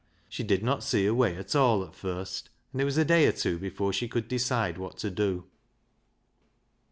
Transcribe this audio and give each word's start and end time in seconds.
She 0.27 0.41
did 0.41 0.63
not 0.63 0.83
see 0.83 1.05
her 1.05 1.13
way 1.13 1.35
at 1.37 1.55
all 1.55 1.83
at 1.83 1.93
first, 1.93 2.49
and 2.71 2.81
it 2.81 2.85
was 2.85 2.97
a 2.97 3.05
day 3.05 3.27
or 3.27 3.31
two 3.31 3.59
before 3.59 3.93
she 3.93 4.07
could 4.07 4.27
decide 4.27 4.79
what 4.79 4.97
to 4.97 5.11
do. 5.11 5.45